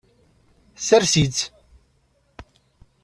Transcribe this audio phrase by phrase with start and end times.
[0.87, 1.39] Sers-itt.